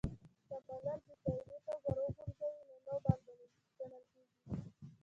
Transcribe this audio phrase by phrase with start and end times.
[0.47, 4.55] که بالر بې قاعدې توپ ور وغورځوي؛ نو نو بال ګڼل کیږي.